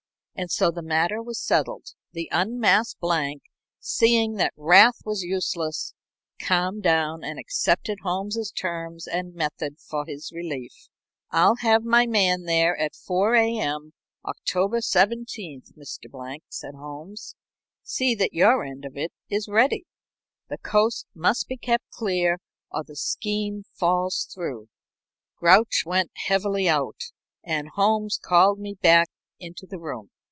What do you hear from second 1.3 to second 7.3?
settled. The unmasked Blank, seeing that wrath was useless, calmed down